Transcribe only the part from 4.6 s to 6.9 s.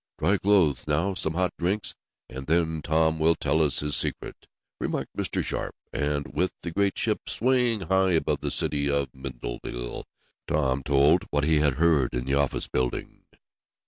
remarked Mr. Sharp, and, with the